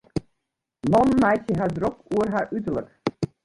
Mannen 0.95 1.19
meitsje 1.25 1.59
har 1.61 1.75
ek 1.75 1.77
drok 1.77 2.03
oer 2.19 2.35
har 2.39 2.51
uterlik. 2.61 2.93